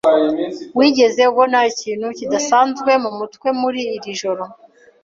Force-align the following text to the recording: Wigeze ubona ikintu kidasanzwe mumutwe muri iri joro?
Wigeze 0.77 1.21
ubona 1.31 1.59
ikintu 1.71 2.07
kidasanzwe 2.17 2.91
mumutwe 3.03 3.47
muri 3.61 3.81
iri 3.95 4.11
joro? 4.21 4.43